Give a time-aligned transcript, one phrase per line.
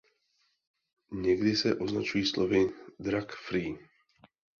[1.11, 3.77] Někdy se označují slovy „drug free“.